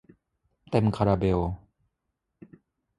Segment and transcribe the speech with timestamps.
[0.69, 1.39] เต็มคาราเบล